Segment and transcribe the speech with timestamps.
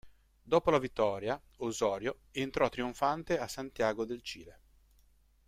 [0.41, 4.59] Dopo la vittoria Osorio entrò trionfante a Santiago del Cile.